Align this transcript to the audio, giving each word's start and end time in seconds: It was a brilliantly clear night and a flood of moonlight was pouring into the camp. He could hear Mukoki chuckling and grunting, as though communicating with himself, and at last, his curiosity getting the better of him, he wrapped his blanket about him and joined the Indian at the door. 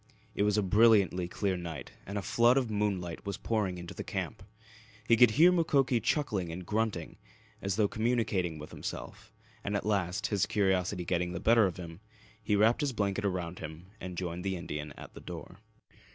It 0.33 0.41
was 0.41 0.57
a 0.57 0.63
brilliantly 0.63 1.27
clear 1.27 1.55
night 1.55 1.91
and 2.07 2.17
a 2.17 2.23
flood 2.23 2.57
of 2.57 2.71
moonlight 2.71 3.23
was 3.23 3.37
pouring 3.37 3.77
into 3.77 3.93
the 3.93 4.03
camp. 4.03 4.41
He 5.07 5.15
could 5.15 5.29
hear 5.37 5.51
Mukoki 5.51 5.99
chuckling 5.99 6.51
and 6.51 6.65
grunting, 6.65 7.17
as 7.61 7.75
though 7.75 7.87
communicating 7.87 8.57
with 8.57 8.71
himself, 8.71 9.31
and 9.63 9.75
at 9.75 9.85
last, 9.85 10.25
his 10.25 10.47
curiosity 10.47 11.05
getting 11.05 11.33
the 11.33 11.39
better 11.39 11.67
of 11.67 11.77
him, 11.77 11.99
he 12.41 12.55
wrapped 12.55 12.81
his 12.81 12.93
blanket 12.93 13.25
about 13.25 13.59
him 13.59 13.91
and 13.99 14.17
joined 14.17 14.43
the 14.43 14.55
Indian 14.55 14.91
at 14.93 15.13
the 15.13 15.21
door. 15.21 15.59